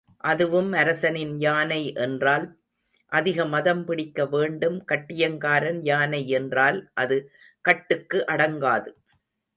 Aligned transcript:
அதுவும் 0.23 0.71
அரசனின் 0.73 1.33
யானை 1.39 1.93
என்றால் 1.95 2.45
அதிக 3.11 3.45
மதம் 3.45 3.83
பிடிக்க 3.85 4.25
வேண்டும் 4.25 4.79
கட்டியங்காரன் 4.85 5.79
யானை 5.83 6.27
என்றால் 6.29 6.79
அது 6.95 7.19
கட்டுக்கு 7.65 8.19
அடங்காது. 8.27 8.89